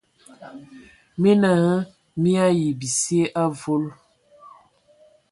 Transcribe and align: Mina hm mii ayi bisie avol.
Mina 1.21 1.49
hm 1.59 1.77
mii 2.21 2.39
ayi 2.45 2.65
bisie 2.79 3.23
avol. 3.43 3.83